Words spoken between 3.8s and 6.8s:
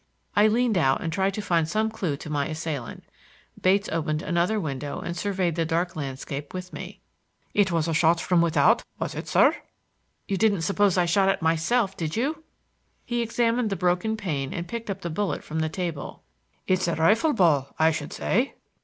opened another window and surveyed the dark landscape with